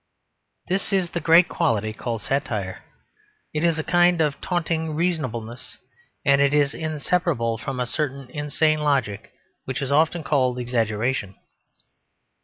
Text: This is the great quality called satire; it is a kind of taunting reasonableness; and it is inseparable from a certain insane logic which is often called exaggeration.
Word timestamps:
This 0.67 0.91
is 0.91 1.11
the 1.11 1.19
great 1.19 1.47
quality 1.47 1.93
called 1.93 2.21
satire; 2.23 2.83
it 3.53 3.63
is 3.63 3.77
a 3.77 3.83
kind 3.83 4.19
of 4.19 4.41
taunting 4.41 4.95
reasonableness; 4.95 5.77
and 6.25 6.41
it 6.41 6.55
is 6.55 6.73
inseparable 6.73 7.59
from 7.59 7.79
a 7.79 7.85
certain 7.85 8.27
insane 8.31 8.79
logic 8.79 9.31
which 9.65 9.79
is 9.79 9.91
often 9.91 10.23
called 10.23 10.57
exaggeration. 10.57 11.35